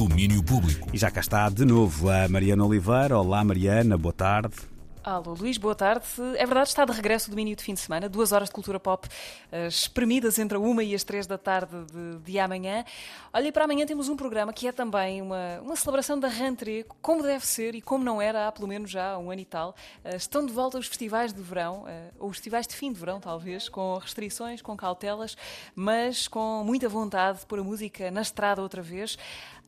Domínio 0.00 0.42
Público. 0.42 0.88
E 0.94 0.96
já 0.96 1.10
cá 1.10 1.20
está 1.20 1.46
de 1.50 1.62
novo 1.62 2.08
a 2.08 2.26
Mariana 2.26 2.64
Oliveira. 2.64 3.18
Olá, 3.18 3.44
Mariana, 3.44 3.98
boa 3.98 4.14
tarde. 4.14 4.54
Alô, 5.02 5.32
Luís, 5.32 5.56
boa 5.56 5.74
tarde. 5.74 6.04
É 6.36 6.44
verdade, 6.44 6.68
está 6.68 6.84
de 6.84 6.92
regresso 6.92 7.28
o 7.28 7.30
domínio 7.30 7.56
de 7.56 7.64
fim 7.64 7.72
de 7.72 7.80
semana, 7.80 8.06
duas 8.06 8.32
horas 8.32 8.50
de 8.50 8.54
cultura 8.54 8.78
pop 8.78 9.08
uh, 9.08 9.66
espremidas 9.66 10.38
entre 10.38 10.58
a 10.58 10.60
uma 10.60 10.84
e 10.84 10.94
as 10.94 11.02
três 11.02 11.26
da 11.26 11.38
tarde 11.38 11.72
de, 11.86 12.18
de 12.18 12.38
amanhã. 12.38 12.84
Olha, 13.32 13.50
para 13.50 13.64
amanhã 13.64 13.86
temos 13.86 14.10
um 14.10 14.16
programa 14.16 14.52
que 14.52 14.68
é 14.68 14.72
também 14.72 15.22
uma, 15.22 15.58
uma 15.62 15.74
celebração 15.74 16.20
da 16.20 16.28
rentrée, 16.28 16.84
como 17.00 17.22
deve 17.22 17.46
ser 17.46 17.74
e 17.74 17.80
como 17.80 18.04
não 18.04 18.20
era 18.20 18.46
há 18.46 18.52
pelo 18.52 18.68
menos 18.68 18.90
já 18.90 19.16
um 19.16 19.30
ano 19.30 19.40
e 19.40 19.46
tal. 19.46 19.74
Uh, 20.04 20.16
estão 20.16 20.44
de 20.44 20.52
volta 20.52 20.76
os 20.76 20.86
festivais 20.86 21.32
de 21.32 21.40
verão, 21.40 21.84
uh, 21.84 22.14
ou 22.18 22.28
os 22.28 22.36
festivais 22.36 22.66
de 22.66 22.76
fim 22.76 22.92
de 22.92 23.00
verão, 23.00 23.20
talvez, 23.20 23.70
com 23.70 23.96
restrições, 23.96 24.60
com 24.60 24.76
cautelas, 24.76 25.34
mas 25.74 26.28
com 26.28 26.62
muita 26.62 26.90
vontade 26.90 27.38
de 27.38 27.46
pôr 27.46 27.60
a 27.60 27.64
música 27.64 28.10
na 28.10 28.20
estrada 28.20 28.60
outra 28.60 28.82
vez. 28.82 29.16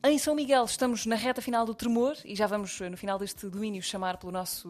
Em 0.05 0.17
São 0.17 0.35
Miguel 0.35 0.65
estamos 0.65 1.05
na 1.05 1.15
reta 1.15 1.41
final 1.41 1.65
do 1.65 1.73
Tremor 1.73 2.17
e 2.25 2.35
já 2.35 2.45
vamos 2.45 2.77
no 2.77 2.97
final 2.97 3.17
deste 3.17 3.47
domínio 3.47 3.81
chamar 3.81 4.17
pelo 4.17 4.33
nosso 4.33 4.67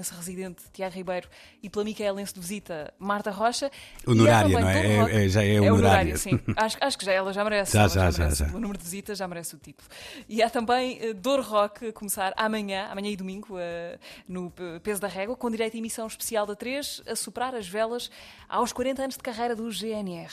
micaelense 0.00 0.14
residente 0.14 0.62
Tiago 0.72 0.94
Ribeiro 0.94 1.28
e 1.62 1.68
pela 1.68 1.84
micaelense 1.84 2.34
de 2.34 2.40
visita 2.40 2.92
Marta 2.98 3.30
Rocha. 3.30 3.70
Honorária, 4.06 4.60
não 4.60 4.68
é? 4.68 4.86
É, 4.86 5.24
é? 5.24 5.28
Já 5.28 5.44
é, 5.44 5.54
é 5.54 5.60
honorária. 5.60 6.16
sim. 6.16 6.40
acho, 6.56 6.76
acho, 6.80 6.98
que 6.98 7.04
já 7.04 7.12
ela 7.12 7.32
já 7.32 7.44
merece. 7.44 7.72
Já, 7.72 7.86
já, 7.86 8.10
já, 8.10 8.30
já, 8.30 8.46
O 8.46 8.58
número 8.58 8.78
de 8.78 8.84
visitas 8.84 9.18
já 9.18 9.28
merece 9.28 9.54
o 9.54 9.58
título. 9.58 9.88
E 10.28 10.42
há 10.42 10.50
também 10.50 11.10
uh, 11.10 11.14
Dor 11.14 11.40
Rock 11.40 11.88
a 11.88 11.92
começar 11.92 12.32
amanhã, 12.36 12.88
amanhã 12.90 13.10
e 13.10 13.16
domingo, 13.16 13.56
uh, 13.56 13.98
no 14.26 14.52
Peso 14.82 15.00
da 15.00 15.08
Régua, 15.08 15.36
com 15.36 15.50
direito 15.50 15.74
a 15.74 15.78
emissão 15.78 16.06
especial 16.06 16.46
da 16.46 16.56
3, 16.56 17.02
a 17.06 17.14
superar 17.14 17.54
as 17.54 17.68
velas 17.68 18.10
aos 18.48 18.72
40 18.72 19.02
anos 19.02 19.16
de 19.16 19.22
carreira 19.22 19.54
do 19.54 19.70
GNR. 19.70 20.32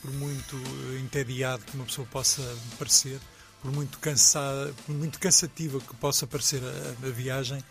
Por 0.00 0.12
muito 0.12 0.56
eh, 0.56 1.00
entediado 1.00 1.64
que 1.64 1.74
uma 1.74 1.84
pessoa 1.84 2.06
possa 2.06 2.40
parecer, 2.78 3.18
por 3.60 3.72
muito, 3.72 3.98
cansada, 3.98 4.72
por 4.86 4.94
muito 4.94 5.18
cansativa 5.18 5.80
que 5.80 5.96
possa 5.96 6.24
parecer 6.24 6.62
a, 6.62 7.06
a 7.06 7.10
viagem, 7.10 7.62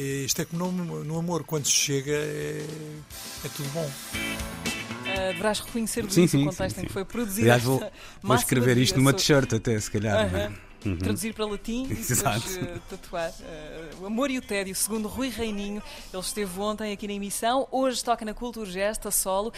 isto 0.00 0.42
é 0.42 0.44
como 0.44 0.72
no, 0.72 1.04
no, 1.04 1.18
amor, 1.18 1.44
quando 1.44 1.66
se 1.66 1.72
chega 1.72 2.12
é, 2.12 2.64
é 3.44 3.48
tudo 3.54 3.68
bom. 3.70 3.90
Uh, 5.02 5.32
deverás 5.32 5.60
reconhecer 5.60 6.10
sim, 6.10 6.26
sim, 6.26 6.42
o 6.42 6.46
contexto 6.46 6.74
sim, 6.74 6.80
sim. 6.80 6.82
em 6.82 6.86
que 6.86 6.92
foi 6.92 7.04
produzido. 7.04 7.42
Aliás, 7.42 7.62
vou, 7.62 7.92
vou 8.22 8.36
escrever 8.36 8.78
isto 8.78 8.96
numa 8.96 9.12
t-shirt 9.12 9.52
até, 9.52 9.78
se 9.78 9.90
calhar. 9.90 10.26
Uh 10.26 10.30
-huh 10.30 10.71
uhum. 10.84 10.96
traduzir 10.96 11.34
para 11.34 11.46
latim 11.46 11.84
e 11.84 11.94
depois 11.94 12.56
uh, 12.56 12.80
tatuar. 12.88 13.30
Uh, 13.30 14.02
o 14.02 14.06
Amor 14.06 14.30
e 14.30 14.38
o 14.38 14.42
Tédio, 14.42 14.74
segundo 14.74 15.08
Rui 15.08 15.28
Reininho, 15.28 15.82
ele 16.12 16.22
esteve 16.22 16.60
ontem 16.60 16.92
aqui 16.92 17.06
na 17.06 17.14
emissão, 17.14 17.66
hoje 17.70 18.02
toca 18.02 18.24
na 18.24 18.34
Cultura 18.34 18.70
Gesta, 18.70 19.10
solo, 19.10 19.48
uh, 19.48 19.52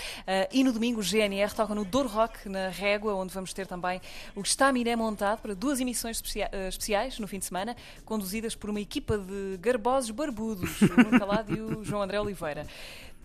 e 0.53 0.63
no 0.63 0.73
domingo 0.73 1.01
o 1.01 1.03
GNR 1.03 1.55
toca 1.55 1.75
no 1.75 1.85
Douro 1.85 2.09
Rock, 2.09 2.49
na 2.49 2.69
Régua, 2.69 3.15
onde 3.15 3.33
vamos 3.33 3.53
ter 3.53 3.67
também 3.67 4.01
o 4.35 4.41
Estaminé 4.41 4.97
montado 4.97 5.41
para 5.41 5.55
duas 5.55 5.81
emissões 5.81 6.17
especia 6.17 6.51
especiais 6.69 7.19
no 7.19 7.27
fim 7.27 7.39
de 7.39 7.45
semana, 7.45 7.77
conduzidas 8.05 8.55
por 8.55 8.71
uma 8.71 8.81
equipa 8.81 9.19
de 9.19 9.59
garbosos 9.61 10.11
barbudos, 10.11 10.83
o 10.83 11.19
Calado 11.19 11.55
e 11.55 11.61
o 11.61 11.85
João 11.85 12.03
André 12.03 12.21
Oliveira. 12.21 12.67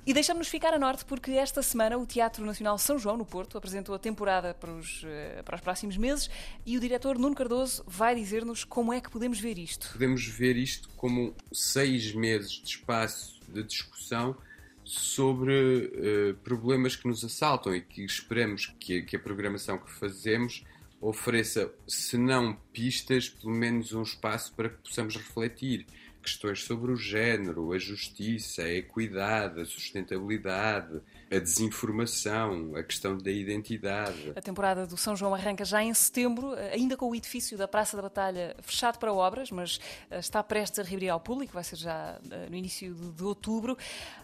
E 0.09 0.13
deixamos-nos 0.13 0.47
ficar 0.47 0.73
a 0.73 0.79
norte 0.79 1.05
porque 1.05 1.33
esta 1.33 1.61
semana 1.61 1.95
o 1.95 2.03
Teatro 2.03 2.43
Nacional 2.43 2.79
São 2.79 2.97
João, 2.97 3.15
no 3.15 3.23
Porto, 3.23 3.59
apresentou 3.59 3.93
a 3.93 3.99
temporada 3.99 4.55
para 4.55 4.71
os, 4.71 5.03
eh, 5.05 5.43
para 5.45 5.55
os 5.55 5.61
próximos 5.61 5.97
meses 5.97 6.31
e 6.66 6.75
o 6.75 6.79
diretor 6.79 7.19
Nuno 7.19 7.35
Cardoso 7.35 7.83
vai 7.85 8.16
dizer-nos 8.16 8.63
como 8.63 8.91
é 8.91 8.99
que 8.99 9.11
podemos 9.11 9.39
ver 9.39 9.59
isto. 9.59 9.88
Podemos 9.91 10.25
ver 10.25 10.57
isto 10.57 10.89
como 10.97 11.35
seis 11.53 12.11
meses 12.11 12.53
de 12.53 12.69
espaço 12.69 13.39
de 13.49 13.61
discussão 13.61 14.35
sobre 14.83 15.53
uh, 15.53 16.33
problemas 16.44 16.95
que 16.95 17.07
nos 17.07 17.23
assaltam 17.23 17.75
e 17.75 17.79
que 17.79 18.03
esperamos 18.03 18.66
que, 18.79 19.03
que 19.03 19.16
a 19.16 19.19
programação 19.19 19.77
que 19.77 19.91
fazemos 19.91 20.63
ofereça, 20.99 21.71
se 21.88 22.17
não 22.17 22.57
pistas, 22.73 23.29
pelo 23.29 23.53
menos 23.53 23.94
um 23.94 24.01
espaço 24.01 24.53
para 24.55 24.69
que 24.69 24.77
possamos 24.77 25.16
refletir 25.16 25.85
questões 26.22 26.64
sobre 26.64 26.92
o 26.92 26.95
género, 26.95 27.72
a 27.72 27.80
justiça, 27.80 28.64
a 28.64 28.73
equidade, 28.73 29.62
a 29.62 29.66
sustentabilidade, 29.66 31.02
a 31.31 31.38
desinformação, 31.38 32.75
a 32.75 32.84
questão 32.84 33.18
da 33.18 33.31
identidade. 33.31 34.34
A 34.35 34.41
temporada 34.41 34.88
do 34.88 34.97
São 34.97 35.16
João 35.16 35.34
arranca 35.34 35.63
já 35.63 35.84
em 35.84 35.94
setembro, 35.94 36.53
ainda 36.74 36.97
com 36.97 37.09
o 37.09 37.16
edifício 37.16 37.58
da 37.58 37.68
Praça 37.68 37.96
da 37.96 38.03
Batalha 38.03 38.56
fechado 38.62 38.97
para 38.97 39.13
obras, 39.13 39.52
mas 39.52 39.79
eh, 40.09 40.19
está 40.19 40.41
prestes 40.44 40.79
a 40.79 40.84
reabrir 40.84 41.09
ao 41.09 41.19
público, 41.19 41.53
vai 41.53 41.63
ser 41.63 41.75
já 41.75 42.19
eh, 42.31 42.47
no 42.50 42.56
início 42.56 42.94
de, 42.94 43.24
outubro. 43.24 43.78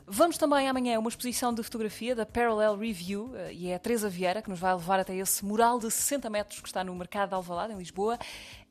Vamos 0.08 0.38
também 0.38 0.68
amanhã 0.68 0.98
a 0.98 1.00
uma 1.00 1.10
exposição 1.10 1.54
de 1.54 1.62
fotografia 1.62 2.16
da 2.16 2.26
Parallel 2.26 2.76
Review, 2.78 3.32
eh, 3.36 3.54
e 3.54 3.68
é 3.68 3.76
a 3.76 3.80
Teresa 3.80 4.10
Vieira 4.10 4.42
que 4.42 4.50
nos 4.50 4.60
vai 4.60 4.74
levar 4.74 5.00
até 5.00 5.16
esse 5.16 5.46
mural 5.46 5.80
de 5.80 5.92
60 5.92 6.30
metros 6.30 6.60
que 6.60 6.68
está 6.68 6.84
no 6.84 6.96
Mercado 6.96 7.30
de 7.30 7.36
Alvalade, 7.36 7.74
em 7.74 7.78
Lisboa. 7.78 8.18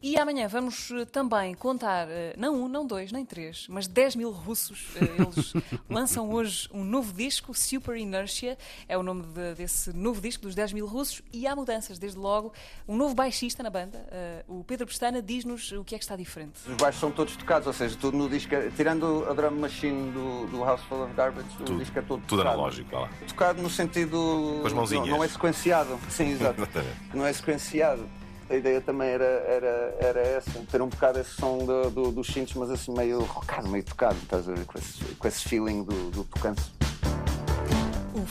E 0.03 0.19
amanhã 0.19 0.47
vamos 0.49 0.93
também 1.11 1.55
contar, 1.55 2.07
não 2.37 2.65
um, 2.65 2.69
não 2.69 2.87
dois, 2.87 3.11
nem 3.15 3.25
três, 3.25 3.67
mas 3.69 3.87
10 3.87 4.17
mil 4.17 4.31
russos. 4.31 4.89
Eles 4.97 5.55
lançam 5.89 6.31
hoje 6.31 6.69
um 6.73 6.85
novo 6.85 7.13
disco, 7.13 7.55
Super 7.55 7.97
Inertia 7.97 8.59
é 8.89 8.99
o 8.99 9.03
nome 9.03 9.23
de, 9.23 9.55
desse 9.55 9.93
novo 9.93 10.21
disco 10.21 10.43
dos 10.43 10.55
10 10.55 10.73
mil 10.73 10.87
russos 10.87 11.23
e 11.33 11.47
há 11.47 11.55
mudanças, 11.55 11.99
desde 11.99 12.19
logo. 12.19 12.53
Um 12.87 12.97
novo 12.97 13.15
baixista 13.15 13.63
na 13.63 13.71
banda, 13.71 14.07
uh, 14.49 14.61
o 14.61 14.65
Pedro 14.65 14.87
Pestana, 14.87 15.23
diz-nos 15.23 15.73
o 15.73 15.85
que 15.85 15.95
é 15.95 15.99
que 15.99 16.05
está 16.05 16.17
diferente. 16.17 16.59
Os 16.69 16.77
baixos 16.77 17.01
são 17.01 17.11
todos 17.11 17.37
tocados, 17.37 17.67
ou 17.67 17.73
seja, 17.73 17.97
tudo 17.97 18.17
no 18.17 18.29
disco, 18.29 18.55
é, 18.55 18.71
tirando 18.71 19.25
a 19.29 19.33
drum 19.33 19.53
machine 19.53 20.11
do, 20.11 20.47
do 20.49 20.65
House 20.65 20.83
Full 20.83 21.05
of 21.05 21.15
Garbage, 21.15 21.49
tudo, 21.57 21.75
o 21.75 21.79
disco 21.79 21.99
é 21.99 22.03
todo 22.03 22.21
tudo 22.27 22.39
tocado. 22.39 22.49
analógico, 22.49 22.95
lá. 22.95 23.09
Tocado 23.29 23.63
no 23.63 23.71
sentido. 23.71 24.59
Com 24.61 24.67
as 24.67 24.73
mãozinhas. 24.73 25.07
Não, 25.07 25.17
não 25.19 25.25
é 25.25 25.29
sequenciado. 25.29 25.99
Sim, 26.11 26.33
exato. 26.33 26.69
não 27.15 27.25
é 27.25 27.33
sequenciado 27.33 28.09
a 28.49 28.55
ideia 28.55 28.81
também 28.81 29.09
era, 29.09 29.25
era, 29.25 29.97
era 30.01 30.21
essa, 30.21 30.51
ter 30.71 30.83
um 30.83 30.89
bocado 30.89 31.19
esse 31.19 31.31
som 31.31 31.59
do, 31.59 31.91
do, 31.91 32.13
dos 32.13 32.27
cintos, 32.27 32.55
mas 32.55 32.71
assim 32.71 32.93
meio 32.93 33.21
rockado, 33.21 33.69
meio 33.69 33.85
tocado, 33.85 34.17
estás 34.17 34.49
a 34.49 34.53
ver, 34.53 34.65
com 34.67 34.79
esse, 34.79 35.05
com 35.15 35.29
esse 35.29 35.49
feeling 35.49 35.83
do, 35.83 36.11
do 36.11 36.25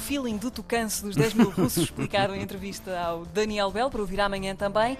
feeling 0.04 0.36
do 0.36 0.52
tocanço 0.52 1.06
dos 1.06 1.16
10 1.16 1.34
mil 1.34 1.50
russos, 1.50 1.84
explicado 1.84 2.36
em 2.36 2.42
entrevista 2.42 3.00
ao 3.00 3.26
Daniel 3.26 3.72
Bell, 3.72 3.90
para 3.90 4.02
ouvir 4.02 4.20
amanhã 4.20 4.54
também. 4.54 4.98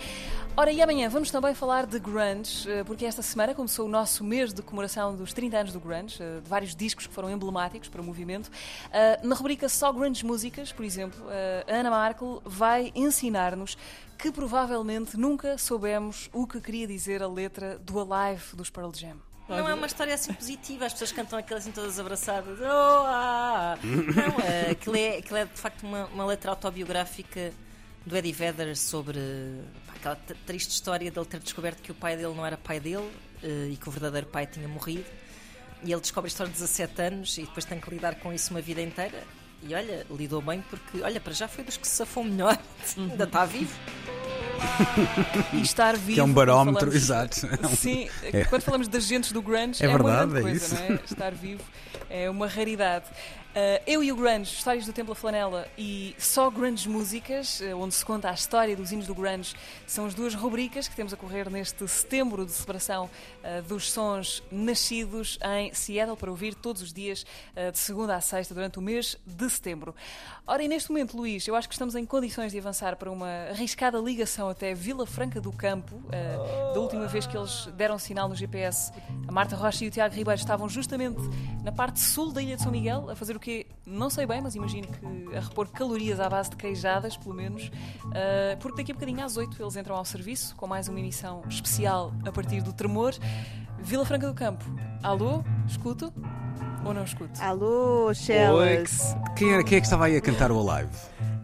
Ora, 0.56 0.72
e 0.72 0.82
amanhã 0.82 1.10
vamos 1.10 1.30
também 1.30 1.54
falar 1.54 1.86
de 1.86 2.00
grunge, 2.00 2.70
eh, 2.70 2.86
porque 2.86 3.06
esta 3.06 3.22
semana 3.22 3.54
começou 3.54 3.86
o 3.86 3.90
nosso 3.90 4.24
mês 4.24 4.54
de 4.54 4.62
comemoração 4.62 5.14
dos 5.14 5.34
30 5.34 5.58
anos 5.58 5.74
do 5.74 5.80
grunge, 5.80 6.24
eh, 6.24 6.40
de 6.42 6.50
vários 6.50 6.74
discos 6.74 7.06
que 7.06 7.14
foram 7.14 7.30
emblemáticos 7.30 7.90
para 7.90 8.02
o 8.02 8.04
movimento. 8.04 8.50
Eh, 8.92 9.20
na 9.24 9.36
rubrica 9.36 9.68
Só 9.68 9.92
Grunge 9.92 10.26
Músicas, 10.26 10.72
por 10.72 10.86
exemplo, 10.86 11.22
a 11.68 11.74
Ana 11.74 11.90
Markel 11.90 12.42
vai 12.46 12.92
ensinar-nos 12.96 13.78
que 14.18 14.32
provavelmente 14.32 15.18
nunca 15.18 15.58
soubemos 15.58 16.30
o 16.32 16.48
que 16.48 16.62
queria 16.62 16.88
dizer 16.88 17.22
a 17.22 17.28
letra 17.28 17.78
do 17.80 18.00
Alive 18.00 18.56
dos 18.56 18.70
Pearl 18.70 18.92
Jam. 18.94 19.18
Não 19.50 19.68
é 19.68 19.74
uma 19.74 19.88
história 19.88 20.14
assim 20.14 20.34
positiva, 20.34 20.86
as 20.86 20.94
pessoas 20.94 21.12
cantam 21.12 21.38
aquilo 21.38 21.58
assim 21.58 21.72
todas 21.72 22.00
abraçadas. 22.00 22.60
Oh, 22.62 22.64
ah. 22.64 23.53
Não, 23.84 24.40
é, 24.40 24.72
aquilo, 24.72 24.96
é, 24.96 25.18
aquilo 25.18 25.38
é 25.38 25.46
de 25.46 25.60
facto 25.60 25.84
uma, 25.84 26.06
uma 26.06 26.26
letra 26.26 26.52
autobiográfica 26.52 27.52
do 28.06 28.16
Eddie 28.16 28.32
Vedder 28.32 28.76
sobre 28.76 29.20
pá, 29.88 29.94
aquela 29.96 30.16
triste 30.46 30.72
história 30.72 31.10
dele 31.10 31.26
ter 31.26 31.40
descoberto 31.40 31.82
que 31.82 31.92
o 31.92 31.96
pai 31.96 32.16
dele 32.16 32.34
não 32.34 32.46
era 32.46 32.58
pai 32.58 32.80
dele 32.80 33.10
uh, 33.44 33.70
e 33.72 33.78
que 33.78 33.88
o 33.88 33.92
verdadeiro 33.92 34.28
pai 34.28 34.46
tinha 34.46 34.68
morrido. 34.68 35.06
E 35.84 35.92
ele 35.92 36.02
descobre 36.02 36.30
isto 36.30 36.42
aos 36.42 36.50
17 36.50 37.02
anos 37.02 37.38
e 37.38 37.42
depois 37.42 37.66
tem 37.66 37.80
que 37.80 37.90
lidar 37.90 38.16
com 38.16 38.32
isso 38.32 38.52
uma 38.52 38.62
vida 38.62 38.82
inteira. 38.82 39.24
E 39.62 39.74
olha, 39.74 40.06
lidou 40.10 40.42
bem 40.42 40.62
porque, 40.70 41.02
olha, 41.02 41.20
para 41.20 41.34
já 41.34 41.48
foi 41.48 41.64
dos 41.64 41.78
que 41.78 41.88
se 41.88 41.96
safou 41.96 42.24
melhor, 42.24 42.58
ainda 42.98 43.24
está 43.24 43.46
vivo. 43.46 43.74
e 45.54 45.62
estar 45.62 45.96
vivo. 45.96 46.14
Que 46.14 46.20
é 46.20 46.24
um 46.24 46.34
barómetro, 46.34 46.92
falamos, 46.92 46.96
exato. 46.96 47.76
Sim, 47.76 48.10
é. 48.24 48.46
quando 48.46 48.62
falamos 48.62 48.88
das 48.88 49.06
gentes 49.06 49.32
do 49.32 49.42
grunge, 49.42 49.84
é, 49.84 49.88
é 49.88 49.90
verdade, 49.90 50.32
uma 50.32 50.40
é 50.40 50.42
coisa, 50.42 50.58
isso. 50.58 50.76
não 50.76 50.82
é? 50.82 51.00
Estar 51.06 51.32
vivo 51.34 51.64
é 52.10 52.30
uma 52.30 52.48
raridade. 52.48 53.06
Uh, 53.54 53.78
eu 53.86 54.04
e 54.04 54.12
o 54.12 54.16
Grunge, 54.16 54.52
Histórias 54.52 54.84
do 54.88 54.92
Templo 54.92 55.14
Flanela 55.14 55.68
e 55.78 56.16
Só 56.18 56.50
Grunge 56.50 56.90
Músicas, 56.90 57.60
uh, 57.60 57.78
onde 57.78 57.94
se 57.94 58.04
conta 58.04 58.32
a 58.32 58.34
história 58.34 58.76
dos 58.76 58.92
hinos 58.92 59.06
do 59.06 59.14
Grunge, 59.14 59.54
são 59.86 60.08
as 60.08 60.16
duas 60.16 60.34
rubricas 60.34 60.88
que 60.88 60.96
temos 60.96 61.14
a 61.14 61.18
correr 61.18 61.52
neste 61.52 61.88
setembro 61.88 62.48
de 62.48 62.52
celebração 62.52 63.06
uh, 63.44 63.62
dos 63.68 63.92
sons 63.92 64.42
nascidos 64.52 65.38
em 65.60 65.72
Seattle 65.72 66.18
para 66.18 66.32
ouvir 66.32 66.56
todos 66.56 66.82
os 66.82 66.92
dias, 66.92 67.26
de 67.72 67.78
segunda 67.78 68.16
a 68.16 68.22
sexta, 68.22 68.56
durante 68.56 68.80
o 68.80 68.82
mês 68.82 69.18
de 69.24 69.50
setembro. 69.50 69.94
Ora, 70.48 70.64
e 70.64 70.68
neste 70.68 70.90
momento, 70.90 71.16
Luís, 71.16 71.48
eu 71.48 71.56
acho 71.56 71.68
que 71.68 71.76
estamos 71.76 71.96
em 71.96 72.06
condições 72.06 72.52
de 72.52 72.58
avançar 72.58 72.96
para 72.96 73.12
uma 73.12 73.50
arriscada 73.52 74.00
ligação 74.00 74.50
até 74.54 74.74
Vila 74.74 75.06
Franca 75.06 75.42
do 75.42 75.52
Campo. 75.52 76.02
da 76.74 76.80
última 76.80 77.08
vez 77.08 77.28
que 77.28 77.38
eles 77.38 77.68
deram 77.76 78.00
sinal 78.00 78.30
no 78.30 78.36
GPS, 78.36 78.92
a 79.28 79.32
Marta 79.32 79.56
Rocha 79.56 79.84
e 79.84 79.88
o 79.88 79.92
Tiago 79.92 80.16
Ribeiro 80.16 80.40
estavam 80.40 80.70
justamente 80.70 81.20
na 81.64 81.72
parte 81.72 82.00
sul 82.00 82.32
da 82.32 82.42
Ilha 82.42 82.56
de 82.56 82.62
São 82.62 82.72
Miguel 82.72 83.10
a 83.10 83.16
fazer 83.16 83.36
o 83.36 83.40
quê? 83.40 83.68
Não 83.86 84.10
sei 84.10 84.26
bem, 84.26 84.42
mas 84.42 84.56
imagino 84.56 84.88
que 84.88 85.36
a 85.36 85.40
repor 85.40 85.68
calorias 85.68 86.20
à 86.20 86.30
base 86.30 86.50
de 86.50 86.56
queijadas, 86.56 87.18
pelo 87.18 87.36
menos, 87.36 87.68
uh, 87.68 88.58
porque 88.60 88.78
daqui 88.78 88.92
a 88.92 88.96
bocadinho 88.96 89.24
às 89.24 89.38
8 89.38 89.62
eles 89.62 89.76
entram 89.76 89.96
ao 89.96 90.06
serviço 90.06 90.56
com 90.56 90.68
mais 90.68 90.88
uma 90.88 91.00
emissão 91.00 91.44
especial 91.50 92.14
a 92.26 92.32
partir 92.32 92.62
do 92.62 92.72
Tremor. 92.72 93.14
Vila 93.80 94.06
Franca 94.06 94.28
do 94.28 94.34
Campo, 94.34 94.64
alô? 95.02 95.44
Escuto? 95.68 96.14
Ou 96.86 96.94
não 96.94 97.04
escuto? 97.04 97.42
Alô, 97.42 98.14
Shellas. 98.14 99.16
Quem, 99.36 99.54
era, 99.54 99.64
quem 99.64 99.78
é 99.78 99.82
que 99.82 99.88
estava 99.88 100.06
aí 100.06 100.18
a 100.18 100.22
cantar 100.22 100.52
o 100.52 100.70
Alive? 100.70 100.92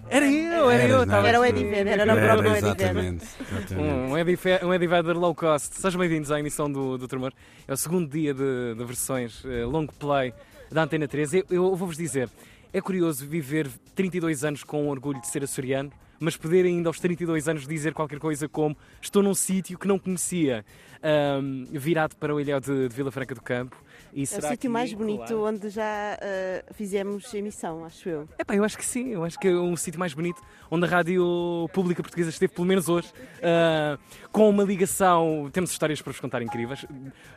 Era 0.10 0.26
eu, 0.32 0.70
era 0.72 0.84
eu. 0.88 1.06
tava- 1.08 1.28
Era 1.28 1.40
o 1.40 1.46
Eddie 1.46 1.64
Vedder, 1.66 2.00
era 2.00 2.14
o 2.14 2.18
próprio 2.18 2.52
Eddie 2.52 2.62
Vedder. 2.62 2.86
exatamente. 2.86 3.26
exatamente. 3.42 3.76
Um 3.76 4.68
um 4.68 4.74
Eddie 4.74 4.88
Vedder 4.88 5.18
low 5.18 5.36
cost. 5.36 5.76
Sejam 5.76 6.00
bem-vindos 6.00 6.32
à 6.32 6.40
emissão 6.40 6.72
do, 6.72 6.98
do 6.98 7.08
Tremor. 7.08 7.32
É 7.68 7.74
o 7.74 7.78
segundo 7.78 8.10
dia 8.10 8.34
de, 8.34 8.76
de 8.76 8.84
versões 8.86 9.44
eh, 9.46 9.66
long 9.66 9.86
play 9.86 10.34
da 10.72 10.84
Antena 10.84 11.08
3. 11.08 11.34
Eu, 11.36 11.46
eu 11.52 11.76
vou-vos 11.76 11.96
dizer, 11.98 12.30
é 12.74 12.82
curioso 12.82 13.26
viver 13.26 13.68
32 13.96 14.44
anos 14.44 14.64
com 14.64 14.88
o 14.88 14.90
orgulho 14.90 15.22
de 15.22 15.28
ser 15.28 15.44
açoriano, 15.44 15.92
mas 16.20 16.36
poder 16.38 16.66
ainda 16.66 16.90
aos 16.90 17.00
32 17.00 17.48
anos 17.48 17.68
dizer 17.68 17.94
qualquer 17.94 18.20
coisa 18.20 18.48
como 18.50 18.76
estou 19.02 19.22
num 19.24 19.34
sítio 19.34 19.78
que 19.78 19.88
não 19.88 19.98
conhecia, 20.00 20.66
ahm, 21.04 21.66
virado 21.72 22.16
para 22.16 22.34
o 22.34 22.40
ilhéu 22.40 22.60
de, 22.60 22.88
de 22.90 22.96
Vila 22.96 23.12
Franca 23.12 23.34
do 23.36 23.42
Campo. 23.42 23.76
E 24.12 24.22
É 24.22 24.38
o 24.38 24.42
sítio 24.42 24.72
mais 24.72 24.92
bonito 24.92 25.20
claro, 25.28 25.46
onde 25.46 25.70
já 25.70 26.18
ah, 26.20 26.74
fizemos 26.74 27.32
emissão, 27.34 27.86
acho 27.86 28.10
eu. 28.10 28.28
Epá, 28.40 28.56
eu 28.56 28.64
acho 28.64 28.76
que 28.78 28.86
sim, 28.86 29.10
eu 29.10 29.24
acho 29.24 29.38
que 29.40 29.48
é 29.48 29.52
um 29.54 29.76
sítio 29.76 30.00
mais 30.00 30.14
bonito 30.14 30.42
onde 30.72 30.86
a 30.86 30.90
Rádio 30.90 31.70
Pública 31.74 32.02
Portuguesa 32.02 32.30
esteve, 32.30 32.54
pelo 32.54 32.66
menos 32.68 32.90
hoje, 32.90 33.12
ah, 33.44 33.98
com 34.32 34.50
uma 34.50 34.64
ligação. 34.64 35.50
Temos 35.54 35.70
histórias 35.72 36.02
para 36.02 36.12
vos 36.12 36.20
contar 36.20 36.42
incríveis, 36.42 36.86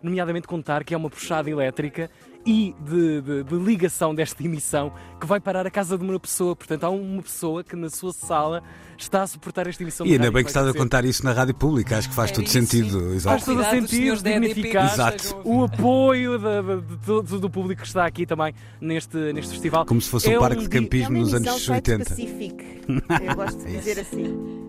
nomeadamente 0.02 0.46
contar 0.46 0.82
que 0.84 0.94
é 0.94 0.96
uma 0.96 1.10
puxada 1.10 1.50
elétrica 1.50 2.10
e 2.44 2.74
de, 2.80 3.20
de- 3.20 3.44
de 3.44 3.54
ligação 3.56 4.14
desta 4.14 4.42
emissão 4.42 4.92
que 5.20 5.26
vai 5.26 5.38
parar 5.40 5.66
a 5.66 5.70
casa 5.70 5.96
de 5.98 6.02
uma 6.04 6.18
pessoa. 6.18 6.56
Portanto, 6.56 6.84
há 6.84 6.90
uma 6.90 7.22
pessoa 7.22 7.62
que 7.62 7.76
na 7.76 7.88
sua 7.90 8.12
sala 8.12 8.62
está 8.98 9.22
a 9.22 9.26
suportar 9.26 9.66
esta 9.66 9.82
emissão. 9.82 10.06
E 10.06 10.12
ainda 10.12 10.30
bem 10.30 10.42
que 10.44 10.50
estás 10.50 10.66
a 10.68 10.72
contar 10.72 11.04
isso 11.04 11.24
na 11.24 11.32
rádio 11.32 11.54
pública, 11.54 11.98
acho 11.98 12.08
que 12.08 12.14
faz 12.14 12.30
Era 12.30 12.36
todo 12.36 12.44
isso, 12.44 12.52
sentido. 12.52 13.20
Faz 13.20 13.44
todo 13.44 13.64
sentido, 13.64 14.22
dignificar 14.22 14.92
Exato. 14.92 15.40
o 15.44 15.64
apoio 15.64 16.38
da- 16.38 16.62
da- 16.62 16.76
de 16.76 16.96
todo 17.04 17.38
do 17.40 17.50
público 17.50 17.82
que 17.82 17.88
está 17.88 18.06
aqui 18.06 18.24
também 18.26 18.54
neste, 18.80 19.16
neste 19.32 19.52
festival. 19.52 19.84
Como 19.86 20.00
se 20.00 20.08
fosse 20.08 20.30
É 20.32 20.38
um 20.38 20.40
parque 20.40 20.58
um 20.64 20.68
de 20.68 20.76
É 20.76 20.80
campismo 20.80 21.10
uma 21.10 21.18
nos 21.18 21.34
anos 21.34 21.48
site 21.64 21.70
80. 21.70 22.04
Pacific. 22.10 22.64
Eu 23.28 23.34
gosto 23.34 23.58
de 23.64 23.76
dizer 23.76 23.98
assim. 24.00 24.68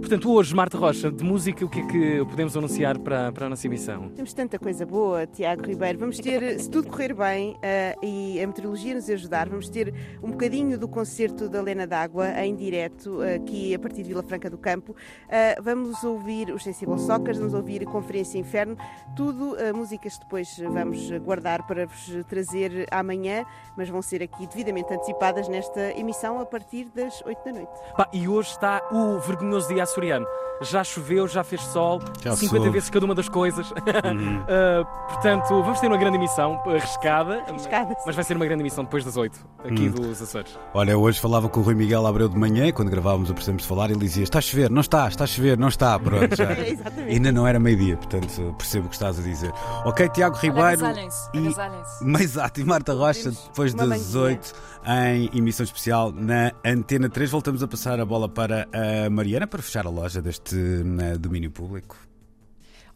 Portanto, 0.00 0.32
hoje, 0.32 0.54
Marta 0.54 0.76
Rocha, 0.76 1.12
de 1.12 1.22
música, 1.22 1.64
o 1.64 1.68
que 1.68 1.80
é 1.80 1.86
que 1.86 2.24
podemos 2.24 2.56
anunciar 2.56 2.98
para, 2.98 3.30
para 3.30 3.46
a 3.46 3.48
nossa 3.48 3.66
emissão? 3.66 4.08
Temos 4.10 4.32
tanta 4.32 4.58
coisa 4.58 4.84
boa, 4.84 5.26
Tiago 5.28 5.62
Ribeiro. 5.62 5.98
Vamos 5.98 6.18
ter, 6.18 6.58
se 6.58 6.68
tudo 6.68 6.88
correr 6.88 7.14
bem 7.14 7.56
ah, 7.62 7.94
e 8.02 8.42
a 8.42 8.46
meteorologia 8.46 8.94
nos 8.94 9.08
ajudar, 9.08 9.48
vamos 9.48 9.68
ter 9.68 9.94
um 10.20 10.32
bocadinho 10.32 10.76
do 10.76 10.88
concerto 10.88 11.48
da 11.48 11.62
Lena 11.62 11.86
d'Água 11.86 12.30
em 12.44 12.56
direto 12.56 13.20
aqui 13.22 13.72
a 13.72 13.78
partir 13.78 14.02
de 14.02 14.08
Vila 14.08 14.24
Franca 14.24 14.50
do 14.50 14.58
Campo. 14.58 14.96
Ah, 15.28 15.60
vamos 15.62 16.02
ouvir 16.02 16.50
os 16.50 16.64
Sensible 16.64 16.98
Soccers, 16.98 17.38
vamos 17.38 17.54
ouvir 17.54 17.82
a 17.82 17.86
Conferência 17.86 18.38
Inferno, 18.38 18.76
tudo 19.14 19.56
músicas 19.74 20.14
que 20.14 20.24
depois 20.24 20.58
vamos 20.58 21.10
guardar 21.20 21.64
para 21.66 21.86
vos 21.86 22.10
trazer 22.28 22.86
amanhã, 22.90 23.44
mas 23.76 23.88
vão 23.88 24.02
ser 24.02 24.22
aqui 24.22 24.46
devidamente 24.48 24.92
antecipadas 24.92 25.48
nesta 25.48 25.96
emissão 25.96 26.40
a 26.40 26.46
partir 26.46 26.86
das 26.94 27.22
8 27.24 27.44
da 27.44 27.52
noite. 27.52 27.80
Pá, 27.96 28.08
e 28.12 28.26
hoje 28.26 28.50
está 28.50 28.82
o 28.90 29.18
vergonhoso 29.20 29.59
dia 29.68 29.82
açoriano. 29.82 30.26
Já 30.62 30.84
choveu, 30.84 31.26
já 31.26 31.42
fez 31.42 31.62
sol, 31.62 32.02
Já 32.22 32.36
50 32.36 32.56
soube. 32.56 32.70
vezes 32.70 32.90
cada 32.90 33.06
uma 33.06 33.14
das 33.14 33.30
coisas. 33.30 33.70
Uhum. 33.70 34.40
Uh, 34.40 34.84
portanto, 35.08 35.62
vamos 35.62 35.80
ter 35.80 35.86
uma 35.86 35.96
grande 35.96 36.18
emissão, 36.18 36.60
arriscada, 36.66 37.42
Arriscada, 37.48 37.94
sim. 37.94 38.02
mas 38.04 38.14
vai 38.14 38.24
ser 38.24 38.36
uma 38.36 38.44
grande 38.44 38.62
emissão 38.62 38.84
depois 38.84 39.02
das 39.02 39.16
8, 39.16 39.38
aqui 39.64 39.88
Hum. 39.88 39.90
dos 39.92 40.20
Açores. 40.20 40.58
Olha, 40.74 40.98
hoje 40.98 41.18
falava 41.18 41.48
com 41.48 41.60
o 41.60 41.62
Rui 41.62 41.74
Miguel 41.74 42.06
Abreu 42.06 42.28
de 42.28 42.36
manhã, 42.36 42.70
quando 42.72 42.90
gravávamos 42.90 43.30
o 43.30 43.34
Precisamos 43.34 43.62
de 43.62 43.68
Falar, 43.68 43.88
ele 43.90 44.00
dizia: 44.00 44.22
Está 44.22 44.38
a 44.38 44.42
chover, 44.42 44.70
não 44.70 44.82
está, 44.82 45.08
está 45.08 45.24
a 45.24 45.26
chover, 45.26 45.56
não 45.56 45.68
está. 45.68 45.98
Pronto, 45.98 46.36
já. 46.36 46.48
Ainda 47.08 47.32
não 47.32 47.46
era 47.46 47.58
meio-dia, 47.58 47.96
portanto 47.96 48.54
percebo 48.58 48.84
o 48.84 48.88
que 48.90 48.96
estás 48.96 49.18
a 49.18 49.22
dizer. 49.22 49.50
Ok, 49.86 50.10
Tiago 50.10 50.36
Ribeiro. 50.36 50.84
agasalhem-se, 50.84 51.30
e-. 51.34 52.22
Exato, 52.22 52.60
e 52.60 52.64
Marta 52.64 52.92
Rocha, 52.92 53.30
depois 53.30 53.72
das 53.72 53.88
banquinha. 53.88 54.04
18 54.06 54.70
em 54.82 55.30
emissão 55.36 55.64
especial 55.64 56.10
na 56.12 56.52
Antena 56.64 57.08
3. 57.08 57.30
Voltamos 57.30 57.62
a 57.62 57.68
passar 57.68 58.00
a 58.00 58.04
bola 58.04 58.28
para 58.28 58.66
a 59.06 59.10
Mariana 59.10 59.46
para 59.50 59.62
fechar 59.62 59.86
a 59.86 59.90
loja 59.90 60.22
deste 60.22 60.56
eh, 60.56 61.18
domínio 61.18 61.50
público. 61.50 61.96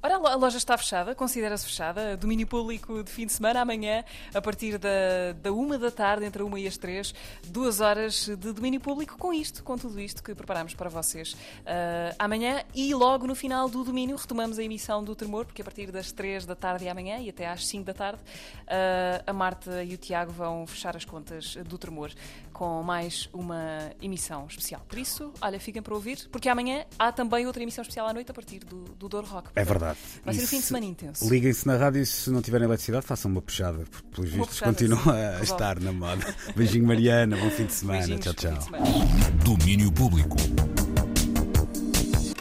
Ora, 0.04 0.16
a 0.16 0.18
lo- 0.18 0.26
a 0.26 0.34
loja 0.34 0.58
está 0.58 0.76
fechada, 0.76 1.14
considera-se 1.14 1.64
fechada. 1.64 2.14
Domínio 2.14 2.46
público 2.46 3.02
de 3.02 3.10
fim 3.10 3.24
de 3.24 3.32
semana, 3.32 3.62
amanhã, 3.62 4.04
a 4.34 4.42
partir 4.42 4.76
da, 4.76 5.32
da 5.40 5.50
uma 5.50 5.78
da 5.78 5.90
tarde, 5.90 6.26
entre 6.26 6.42
a 6.42 6.44
uma 6.44 6.60
e 6.60 6.66
as 6.66 6.76
três, 6.76 7.14
duas 7.46 7.80
horas 7.80 8.26
de 8.26 8.52
domínio 8.52 8.82
público 8.82 9.16
com 9.16 9.32
isto, 9.32 9.64
com 9.64 9.78
tudo 9.78 9.98
isto 9.98 10.22
que 10.22 10.34
preparamos 10.34 10.74
para 10.74 10.90
vocês 10.90 11.34
ah, 11.64 12.14
amanhã. 12.18 12.62
E 12.74 12.92
logo 12.94 13.26
no 13.26 13.34
final 13.34 13.66
do 13.66 13.82
domínio 13.82 14.14
retomamos 14.16 14.58
a 14.58 14.62
emissão 14.62 15.02
do 15.02 15.14
Tremor, 15.16 15.46
porque 15.46 15.62
a 15.62 15.64
partir 15.64 15.90
das 15.90 16.12
três 16.12 16.44
da 16.44 16.54
tarde 16.54 16.84
e 16.84 16.88
amanhã 16.90 17.16
e 17.20 17.30
até 17.30 17.48
às 17.48 17.66
cinco 17.66 17.86
da 17.86 17.94
tarde, 17.94 18.20
ah, 18.66 19.22
a 19.26 19.32
Marta 19.32 19.82
e 19.82 19.94
o 19.94 19.96
Tiago 19.96 20.32
vão 20.32 20.66
fechar 20.66 20.94
as 20.94 21.06
contas 21.06 21.56
do 21.66 21.78
Tremor 21.78 22.10
com 22.52 22.82
mais 22.82 23.26
uma 23.32 23.90
emissão 24.02 24.46
especial. 24.46 24.82
Por 24.86 24.98
isso, 24.98 25.32
olha, 25.40 25.58
fiquem 25.58 25.80
para 25.80 25.94
ouvir, 25.94 26.28
porque 26.30 26.50
amanhã 26.50 26.84
há 26.98 27.10
também 27.10 27.46
outra 27.46 27.62
emissão 27.62 27.80
especial 27.80 28.06
à 28.06 28.12
noite 28.12 28.30
a 28.30 28.34
partir 28.34 28.58
do, 28.58 28.84
do 28.84 29.14
Rock. 29.22 29.48
É 29.56 29.64
verdade. 29.64 29.93
Vai 30.24 30.34
ser 30.34 30.40
E 30.40 30.44
um 30.44 30.46
fim 30.46 30.56
de 30.56 30.62
se- 30.62 30.68
semana 30.68 30.86
intenso. 30.86 31.28
Liguem-se 31.28 31.66
na 31.66 31.76
rádio 31.76 32.02
e 32.02 32.06
se 32.06 32.30
não 32.30 32.40
tiverem 32.42 32.66
eletricidade, 32.66 33.04
façam 33.06 33.30
uma 33.30 33.42
puxada, 33.42 33.84
porque 33.90 34.08
pelos 34.14 34.30
Uma 34.32 34.38
vistos 34.44 34.58
puxada, 34.60 34.72
continua 34.72 35.02
sim. 35.02 35.10
a 35.10 35.42
estar 35.42 35.80
na 35.80 35.92
moda. 35.92 36.34
Beijinho, 36.56 36.86
Mariana, 36.86 37.36
bom 37.36 37.50
fim 37.50 37.66
de 37.66 37.72
semana. 37.72 37.98
Beijinhos, 38.06 38.24
tchau, 38.24 38.34
tchau. 38.34 38.58
Domínio 39.44 39.90
Público. 39.92 40.36